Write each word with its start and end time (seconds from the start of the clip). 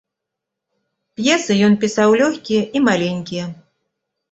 П'есы 1.19 1.59
ён 1.69 1.77
пісаў 1.85 2.17
лёгкія 2.23 2.65
і 2.75 2.85
маленькія. 2.89 3.49